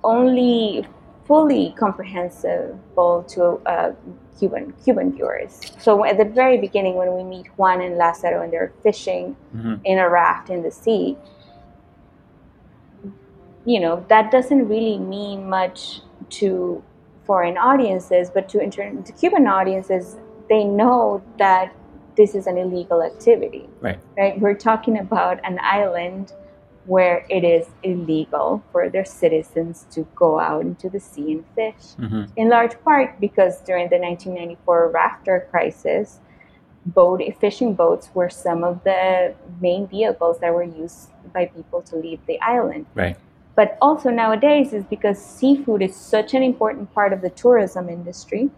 [0.03, 0.85] only
[1.25, 3.93] fully comprehensible to uh,
[4.37, 5.59] Cuban Cuban viewers.
[5.79, 9.75] So at the very beginning, when we meet Juan and Lazaro and they're fishing mm-hmm.
[9.85, 11.17] in a raft in the sea,
[13.65, 16.83] you know that doesn't really mean much to
[17.25, 20.17] foreign audiences, but to, inter- to Cuban audiences,
[20.49, 21.73] they know that
[22.15, 23.67] this is an illegal activity.
[23.81, 23.99] Right.
[24.17, 24.39] Right.
[24.39, 26.33] We're talking about an island
[26.85, 31.95] where it is illegal for their citizens to go out into the sea and fish.
[31.97, 32.23] Mm-hmm.
[32.35, 36.19] In large part because during the 1994 rafter crisis,
[36.85, 41.95] boat fishing boats were some of the main vehicles that were used by people to
[41.95, 42.85] leave the island.
[42.93, 43.17] Right.
[43.55, 48.49] But also nowadays is because seafood is such an important part of the tourism industry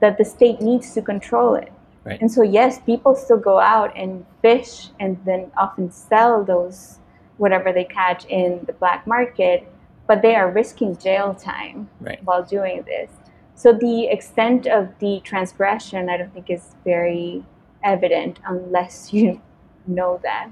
[0.00, 1.72] that the state needs to control it.
[2.04, 2.20] Right.
[2.20, 6.98] And so, yes, people still go out and fish and then often sell those,
[7.36, 9.70] whatever they catch in the black market,
[10.06, 12.22] but they are risking jail time right.
[12.24, 13.10] while doing this.
[13.54, 17.44] So, the extent of the transgression, I don't think, is very
[17.84, 19.40] evident unless you
[19.86, 20.50] know that.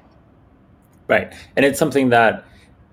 [1.06, 1.32] Right.
[1.56, 2.44] And it's something that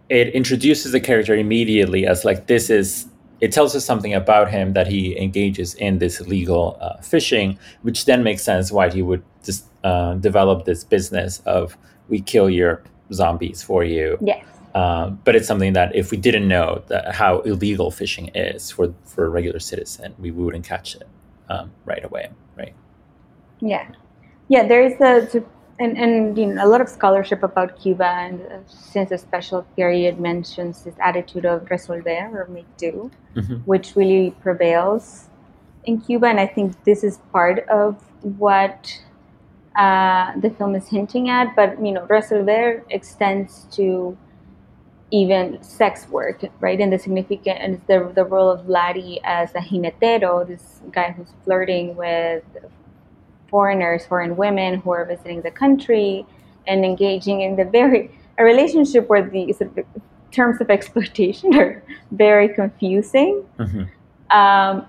[0.10, 3.08] it introduces the character immediately as like, this is
[3.42, 8.06] it tells us something about him that he engages in this illegal uh, fishing, which
[8.06, 12.82] then makes sense why he would just uh, develop this business of we kill your
[13.12, 14.18] zombies for you.
[14.22, 14.46] Yes.
[14.74, 18.94] Um, but it's something that if we didn't know that how illegal fishing is for
[19.06, 21.08] for a regular citizen, we wouldn't catch it
[21.50, 22.74] um, right away, right?
[23.62, 23.88] Yeah,
[24.50, 24.68] yeah.
[24.68, 25.44] There is a
[25.80, 29.64] and and you know a lot of scholarship about Cuba, and uh, since a special
[29.76, 33.56] period mentions this attitude of resolver or make do, mm-hmm.
[33.66, 35.28] which really prevails
[35.84, 39.02] in Cuba, and I think this is part of what
[39.76, 41.56] uh, the film is hinting at.
[41.56, 44.18] But you know, resolver extends to
[45.12, 46.80] even sex work, right?
[46.80, 51.34] And the significant and the the role of Vladi as a jinetero, this guy who's
[51.44, 52.44] flirting with
[53.50, 56.26] foreigners, foreign women who are visiting the country,
[56.68, 59.54] and engaging in the very a relationship where the
[60.32, 63.46] terms of exploitation are very confusing.
[63.58, 64.38] Mm-hmm.
[64.38, 64.86] Um,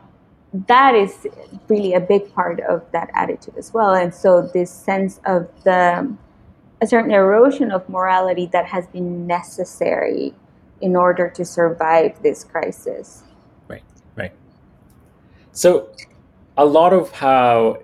[0.69, 1.27] that is
[1.69, 3.95] really a big part of that attitude as well.
[3.95, 6.17] And so this sense of the
[6.81, 10.35] a certain erosion of morality that has been necessary
[10.81, 13.23] in order to survive this crisis.
[13.67, 13.83] Right,
[14.15, 14.33] right.
[15.53, 15.89] So,
[16.59, 17.79] a lot of how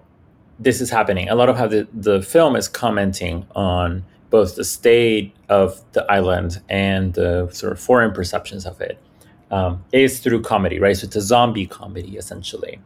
[0.58, 4.64] this is happening, a lot of how the, the film is commenting on both the
[4.64, 8.98] state of the island and the sort of foreign perceptions of it,
[9.50, 10.96] um, is through comedy, right?
[10.96, 12.80] So, it's a zombie comedy essentially.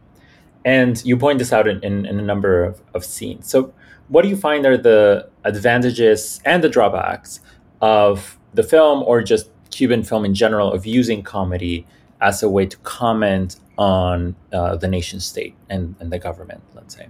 [0.65, 3.49] And you point this out in, in, in a number of, of scenes.
[3.49, 3.73] So,
[4.09, 7.39] what do you find are the advantages and the drawbacks
[7.81, 11.85] of the film or just Cuban film in general of using comedy
[12.21, 16.95] as a way to comment on uh, the nation state and, and the government, let's
[16.95, 17.07] say?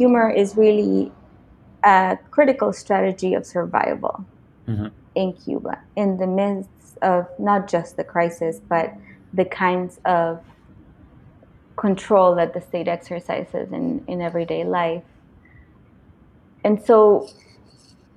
[0.00, 1.12] Humor is really
[1.84, 4.24] a critical strategy of survival
[4.66, 4.88] mm-hmm.
[5.14, 8.94] in Cuba in the midst of not just the crisis, but
[9.34, 10.40] the kinds of
[11.76, 15.02] control that the state exercises in, in everyday life
[16.64, 17.28] and so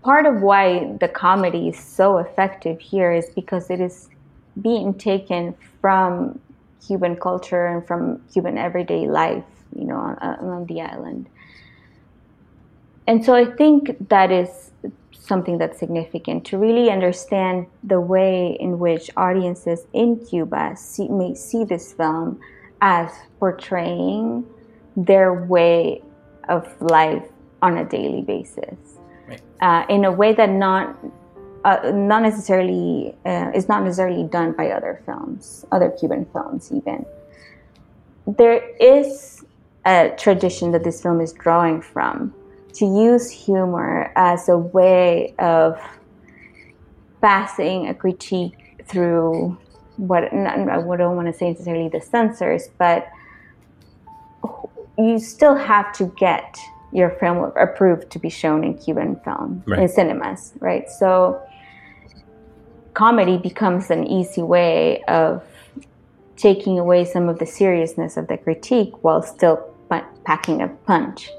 [0.04, 4.10] part of why the comedy is so effective here is because it is
[4.62, 6.40] being taken from
[6.86, 11.30] Cuban culture and from Cuban everyday life, you know, on, on the island.
[13.08, 14.72] And so I think that is
[15.12, 21.34] something that's significant to really understand the way in which audiences in Cuba see, may
[21.34, 22.40] see this film
[22.82, 24.46] as portraying
[24.98, 26.02] their way
[26.50, 27.24] of life
[27.62, 28.78] on a daily basis
[29.28, 29.42] right.
[29.62, 30.98] uh, in a way that not
[31.66, 37.06] uh, not necessarily uh, is not necessarily done by other films, other Cuban films even.
[38.28, 39.46] There is
[39.86, 42.34] a tradition that this film is drawing from
[42.74, 45.80] to use humor as a way of
[47.22, 49.58] passing a critique through
[49.98, 53.08] what I don't want to say necessarily the censors, but
[54.98, 56.58] you still have to get
[56.92, 59.80] your film approved to be shown in Cuban film right.
[59.80, 60.90] in cinemas, right?
[60.90, 61.42] So
[62.94, 65.44] comedy becomes an easy way of
[66.36, 69.74] taking away some of the seriousness of the critique while still
[70.26, 71.30] packing a punch.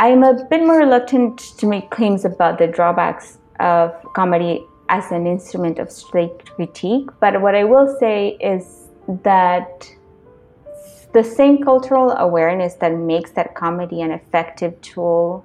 [0.00, 5.26] I'm a bit more reluctant to make claims about the drawbacks of comedy as an
[5.26, 8.88] instrument of straight critique, but what I will say is
[9.24, 9.94] that
[11.12, 15.44] the same cultural awareness that makes that comedy an effective tool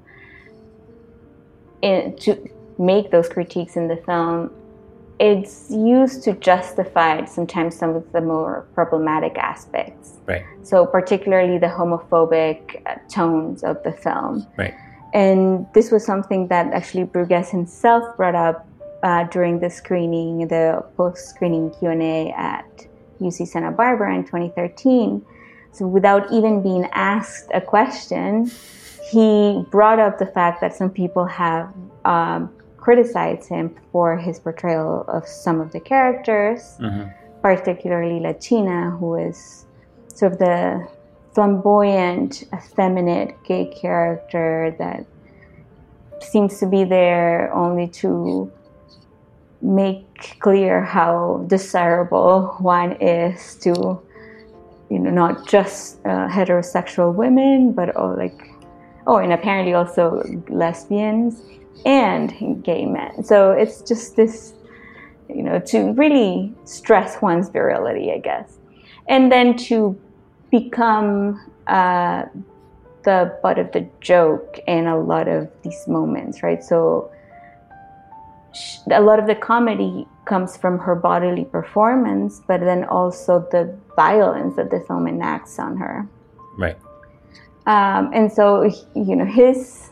[1.82, 4.52] in, to make those critiques in the film
[5.20, 10.46] it's used to justify sometimes some of the more problematic aspects right.
[10.64, 14.46] So particularly the homophobic tones of the film.
[14.58, 14.74] Right.
[15.14, 18.68] And this was something that actually Brugués himself brought up
[19.04, 22.66] uh, during the screening the post-screening q&a at
[23.22, 25.24] uc santa barbara in 2013
[25.76, 28.50] so without even being asked a question,
[29.12, 31.74] he brought up the fact that some people have
[32.06, 37.10] um, criticized him for his portrayal of some of the characters, mm-hmm.
[37.42, 39.66] particularly La China, who is
[40.16, 40.88] sort of the
[41.34, 45.06] flamboyant, effeminate gay character that
[46.24, 48.52] seems to be there only to
[49.62, 54.02] make clear how desirable one is to
[54.90, 58.40] you know not just uh, heterosexual women but oh like
[59.08, 61.42] oh and apparently also lesbians
[61.86, 63.24] and gay men.
[63.24, 64.54] So it's just this
[65.30, 68.58] you know to really stress one's virility i guess.
[69.08, 70.00] And then to
[70.52, 72.24] become uh,
[73.04, 77.12] the butt of the joke in a lot of these moments right so
[78.92, 84.56] a lot of the comedy comes from her bodily performance, but then also the violence
[84.56, 86.08] that the film enacts on her.
[86.58, 86.78] Right.
[87.68, 88.64] Um, and so,
[88.96, 89.90] you know, his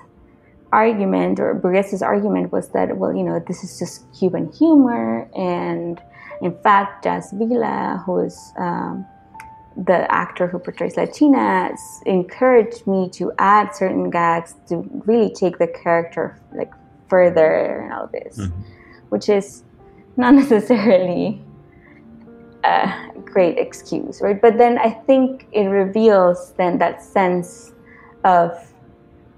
[0.72, 5.30] argument or Brugués's argument was that, well, you know, this is just Cuban humor.
[5.36, 6.02] And
[6.42, 9.06] in fact, Jazz Vilá, who is um,
[9.76, 11.72] the actor who portrays La China,
[12.06, 16.72] encouraged me to add certain gags to really take the character like
[17.10, 18.62] further and all this, mm-hmm.
[19.10, 19.64] which is
[20.18, 21.42] not necessarily
[22.64, 24.42] a great excuse, right?
[24.42, 27.74] But then I think it reveals then that sense
[28.24, 28.74] of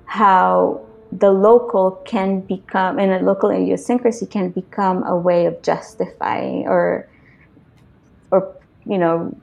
[0.06, 6.68] how the local can become, and a local idiosyncrasy can become a way of justifying
[6.68, 7.08] or,
[8.32, 8.54] or
[8.86, 9.36] you know,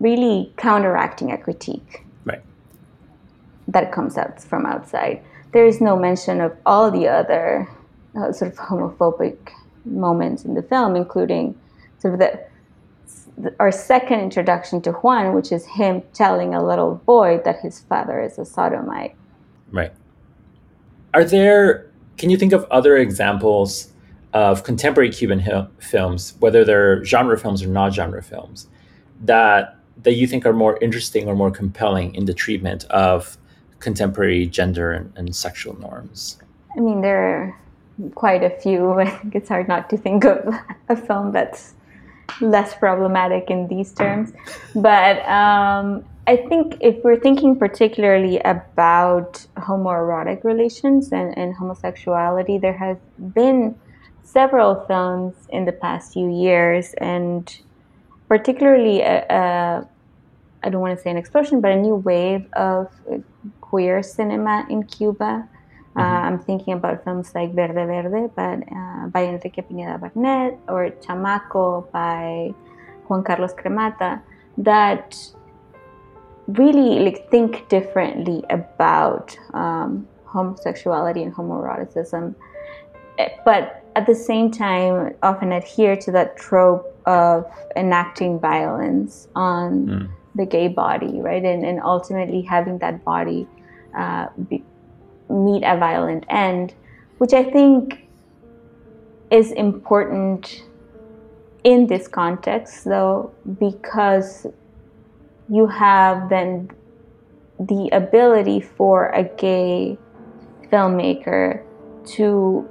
[0.00, 2.04] really counteracting a critique.
[2.24, 2.42] Right.
[3.68, 5.22] That comes out from outside.
[5.52, 7.68] There is no mention of all the other
[8.16, 9.36] uh, sort of homophobic
[9.84, 11.58] moments in the film, including
[11.98, 17.40] sort of the, our second introduction to Juan, which is him telling a little boy
[17.44, 19.14] that his father is a sodomite.
[19.70, 19.92] Right.
[21.14, 21.90] Are there?
[22.18, 23.92] Can you think of other examples
[24.32, 25.42] of contemporary Cuban
[25.78, 28.68] films, whether they're genre films or not genre films,
[29.22, 33.36] that that you think are more interesting or more compelling in the treatment of
[33.78, 36.38] contemporary gender and, and sexual norms?
[36.76, 37.60] I mean, there are
[38.14, 38.92] quite a few.
[39.00, 40.54] I think it's hard not to think of
[40.88, 41.74] a film that's
[42.40, 44.32] less problematic in these terms.
[44.74, 52.76] But um, I think if we're thinking particularly about homoerotic relations and, and homosexuality, there
[52.76, 52.96] has
[53.34, 53.74] been
[54.22, 57.58] several films in the past few years, and
[58.30, 59.88] particularly a, a
[60.62, 62.88] I don't want to say an explosion, but a new wave of
[63.60, 65.48] queer cinema in Cuba.
[65.96, 66.26] Uh, mm-hmm.
[66.26, 71.90] I'm thinking about films like Verde Verde by, uh, by Enrique Pineda Barnett or Chamaco
[71.90, 72.54] by
[73.08, 74.22] Juan Carlos Cremata
[74.58, 75.16] that
[76.46, 82.34] really like think differently about um, homosexuality and homoeroticism,
[83.18, 89.86] eh, but at the same time often adhere to that trope of enacting violence on
[89.86, 90.10] mm.
[90.34, 91.44] the gay body, right?
[91.44, 93.48] And, and ultimately having that body
[93.96, 94.62] uh, be,
[95.28, 96.74] meet a violent end,
[97.18, 98.08] which I think
[99.30, 100.64] is important
[101.64, 104.46] in this context, though, because
[105.48, 106.70] you have then
[107.58, 109.98] the ability for a gay
[110.72, 111.62] filmmaker
[112.06, 112.68] to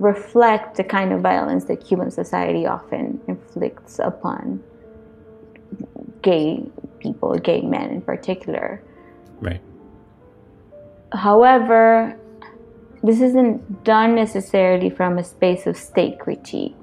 [0.00, 4.62] reflect the kind of violence that Cuban society often inflicts upon
[6.22, 6.64] gay
[6.98, 8.82] people, gay men in particular.
[9.40, 9.60] Right.
[11.12, 12.18] However,
[13.02, 16.76] this isn't done necessarily from a space of state critique.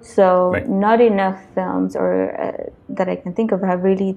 [0.00, 0.68] So, right.
[0.68, 4.16] not enough films or uh, that I can think of have really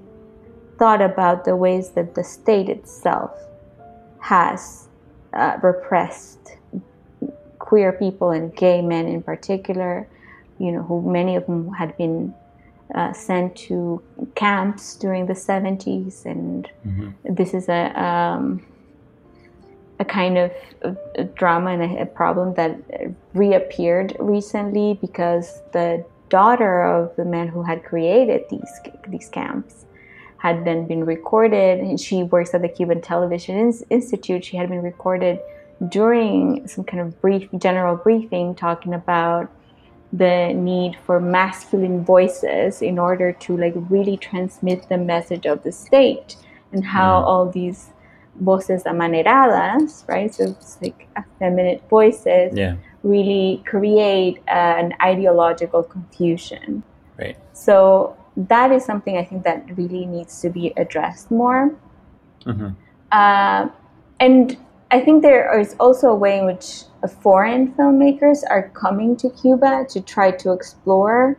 [0.77, 3.31] thought about the ways that the state itself
[4.19, 4.87] has
[5.33, 6.57] uh, repressed
[7.69, 10.07] queer people and gay men in particular.
[10.57, 12.33] You know, who many of them had been
[12.95, 14.01] uh, sent to
[14.33, 17.09] camps during the 70s, and mm-hmm.
[17.23, 18.65] this is a um,
[19.99, 20.51] a kind of
[21.15, 22.73] a drama and a, a, problem that
[23.33, 28.73] reappeared recently because the daughter of the man who had created these
[29.09, 29.85] these camps
[30.37, 33.55] had then been recorded and she works at the Cuban Television
[33.89, 35.39] Institute she had been recorded
[35.87, 39.49] during some kind of brief general briefing talking about
[40.11, 45.71] the need for masculine voices in order to like really transmit the message of the
[45.71, 46.35] state
[46.71, 47.25] and how mm.
[47.25, 47.91] all these
[48.39, 50.33] voces amaneradas, right?
[50.33, 52.75] So it's like effeminate voices yeah.
[53.03, 56.83] really create an ideological confusion.
[57.17, 57.37] Right.
[57.53, 61.75] So that is something I think that really needs to be addressed more.
[62.45, 62.69] Mm-hmm.
[63.11, 63.67] Uh,
[64.19, 64.57] and
[64.91, 66.83] I think there is also a way in which
[67.21, 71.37] foreign filmmakers are coming to Cuba to try to explore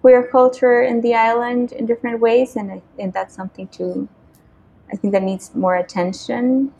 [0.00, 4.08] queer culture in the island in different ways, and I that's something to
[4.92, 6.72] I think that needs more attention.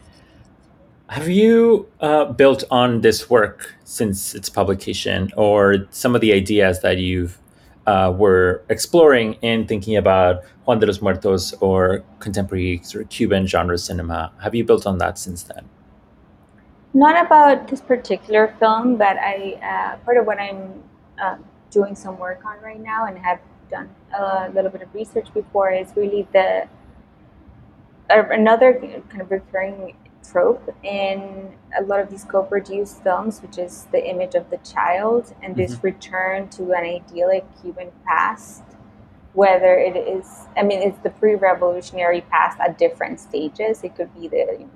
[1.09, 6.81] Have you uh, built on this work since its publication, or some of the ideas
[6.83, 7.39] that you've
[7.87, 13.47] uh, were exploring in thinking about Juan de los Muertos or contemporary sort of Cuban
[13.47, 14.33] genre cinema?
[14.41, 15.69] Have you built on that since then?
[16.95, 20.83] Not about this particular film, but I uh, part of what I'm
[21.21, 21.37] uh,
[21.71, 23.41] doing some work on right now and have
[23.71, 26.69] done a little bit of research before is really the
[28.11, 28.75] another
[29.09, 34.35] kind of recurring trope in a lot of these co-produced films, which is the image
[34.35, 35.87] of the child and this mm-hmm.
[35.87, 38.63] return to an idyllic Cuban past.
[39.33, 43.83] Whether it is, I mean, it's the pre-revolutionary past at different stages.
[43.83, 44.71] It could be the you know,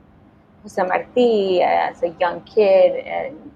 [0.66, 3.52] Jose Marti uh, as a young kid and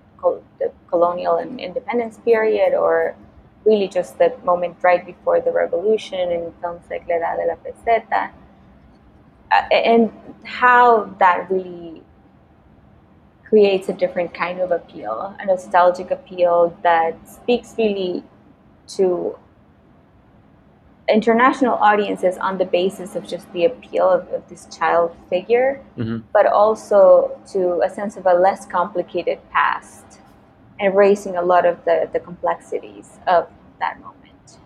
[0.61, 3.16] the colonial and independence period, or
[3.64, 7.56] really just the moment right before the revolution in films like La Edad de la
[7.56, 8.30] Peseta.
[9.50, 10.12] Uh, and
[10.44, 12.02] how that really
[13.44, 18.22] creates a different kind of appeal, a nostalgic appeal that speaks really
[18.86, 19.36] to
[21.12, 26.18] international audiences on the basis of just the appeal of, of this child figure, mm-hmm.
[26.32, 30.20] but also to a sense of a less complicated past
[30.78, 33.48] and erasing a lot of the, the complexities of
[33.78, 34.58] that moment.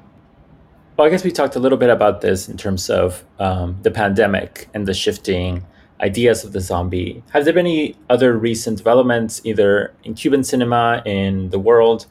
[0.96, 3.90] Well, I guess we talked a little bit about this in terms of um, the
[3.90, 5.64] pandemic and the shifting
[6.00, 7.22] ideas of the zombie.
[7.32, 12.06] Have there been any other recent developments, either in Cuban cinema, in the world,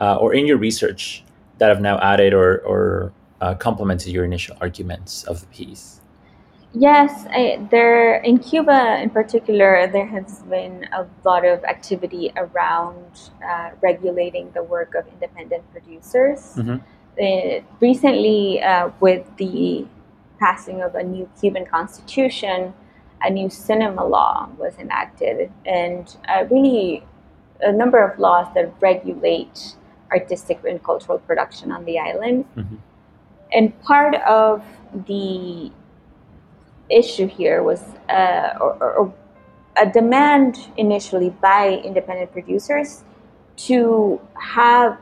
[0.00, 1.24] uh, or in your research,
[1.58, 6.00] that have now added or, or uh, complemented your initial arguments of the piece?
[6.72, 13.30] Yes, I, there in Cuba in particular, there has been a lot of activity around
[13.42, 16.54] uh, regulating the work of independent producers.
[16.56, 16.76] Mm-hmm
[17.20, 19.86] uh, recently, uh, with the
[20.38, 22.74] passing of a new Cuban constitution,
[23.22, 27.02] a new cinema law was enacted, and uh, really
[27.62, 29.76] a number of laws that regulate
[30.12, 32.44] artistic and cultural production on the island.
[32.54, 32.76] Mm-hmm.
[33.52, 34.64] And part of
[35.06, 35.70] the
[36.88, 39.14] issue here was uh, or, or
[39.76, 43.04] a demand initially by independent producers
[43.56, 44.98] to have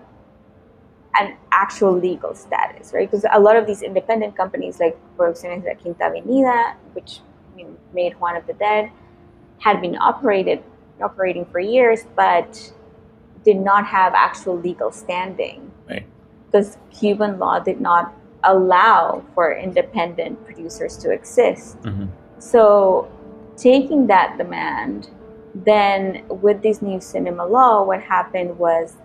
[1.19, 3.09] an actual legal status, right?
[3.09, 7.21] Because a lot of these independent companies, like Producciones de Quinta Avenida, which
[7.57, 8.91] you know, made Juan of the Dead,
[9.59, 10.63] had been operated
[11.01, 12.73] operating for years, but
[13.45, 15.71] did not have actual legal standing.
[15.89, 16.07] Right.
[16.47, 18.15] Because Cuban law did not
[18.45, 21.81] allow for independent producers to exist.
[21.83, 22.07] Mm-hmm.
[22.39, 23.11] So,
[23.57, 25.09] taking that demand,
[25.55, 28.97] then with this new cinema law, what happened was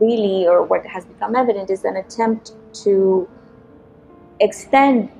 [0.00, 2.52] really, or what has become evident, is an attempt
[2.84, 3.28] to
[4.40, 5.10] extend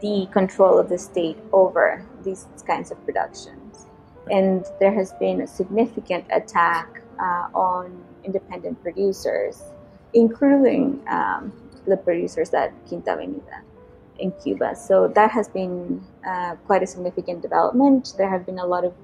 [0.00, 3.86] the control of the state over these kinds of productions.
[4.30, 9.62] And there has been a significant attack uh, on independent producers,
[10.14, 11.52] including um,
[11.86, 13.62] the producers at Quinta Avenida
[14.18, 14.76] in Cuba.
[14.76, 18.14] So that has been uh, quite a significant development.
[18.16, 18.94] There have been a lot of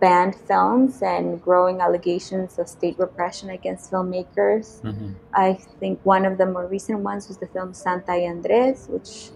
[0.00, 4.80] banned films and growing allegations of state repression against filmmakers.
[4.82, 5.12] Mm-hmm.
[5.34, 9.30] I think one of the more recent ones was the film Santa y Andres, which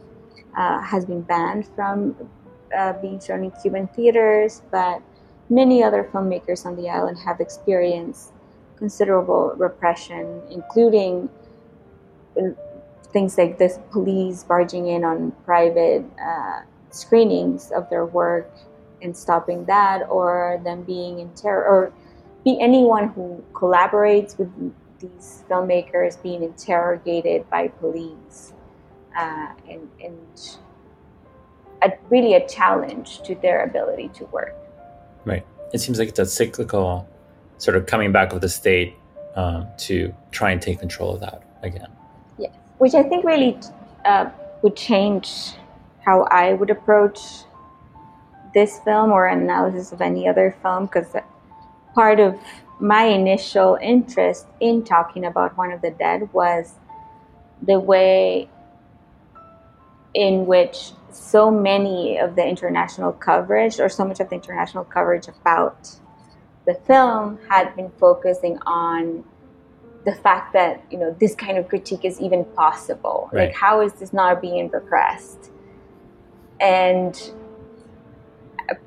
[0.57, 2.15] uh, has been banned from
[2.77, 5.03] uh, being shown in Cuban theaters, but
[5.51, 8.33] many other filmmakers on the island have experienced
[8.77, 11.29] considerable repression, including
[13.13, 16.61] things like this police barging in on private uh,
[16.91, 18.51] screenings of their work
[19.03, 21.93] and stopping that or them being in terror or
[22.45, 24.51] be anyone who collaborates with
[24.99, 28.53] these filmmakers being interrogated by police
[29.17, 30.59] uh, and, and
[31.83, 34.55] a, really a challenge to their ability to work.
[35.25, 35.45] Right.
[35.73, 37.09] It seems like it's a cyclical
[37.59, 38.95] sort of coming back of the state
[39.37, 41.89] um, to try and take control of that again.
[42.83, 43.57] Which I think really
[44.05, 44.29] uh,
[44.63, 45.53] would change
[46.05, 47.21] how I would approach
[48.55, 51.15] this film or analysis of any other film because
[51.95, 52.41] part of
[52.81, 56.75] my initial interest in talking about Juan of the Dead was
[57.65, 58.49] the way
[60.13, 65.29] in which so many of the international coverage or so much of the international coverage
[65.29, 65.89] about
[66.67, 69.23] the film had been focusing on
[70.05, 73.31] the fact that you know this kind of critique is even possible.
[73.33, 73.49] Right.
[73.49, 75.51] like how is this not being repressed?
[76.61, 77.15] And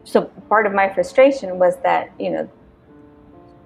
[0.04, 2.50] so part of my frustration was that you know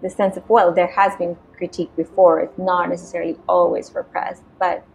[0.01, 2.39] the sense of well there has been critique before.
[2.39, 4.85] It's not necessarily always repressed but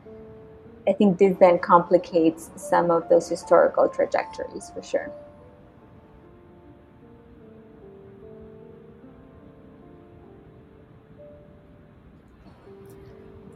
[0.89, 5.11] i think this then complicates some of those historical trajectories for sure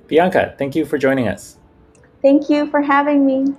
[0.08, 1.58] bianca thank you for joining us
[2.22, 3.54] thank you for having me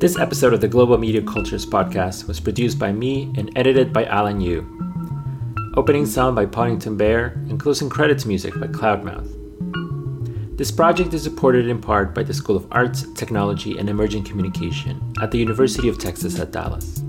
[0.00, 4.06] This episode of the Global Media Cultures podcast was produced by me and edited by
[4.06, 4.64] Alan Yu.
[5.76, 10.56] Opening sound by Poddington Bear and closing credits music by Cloudmouth.
[10.56, 15.02] This project is supported in part by the School of Arts, Technology, and Emerging Communication
[15.20, 17.02] at the University of Texas at Dallas.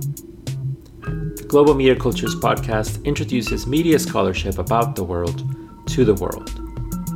[1.52, 5.44] Global Media Cultures podcast introduces media scholarship about the world
[5.88, 6.50] to the world.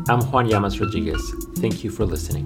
[0.09, 1.23] I'm Juan Llamas Rodriguez.
[1.59, 2.45] Thank you for listening.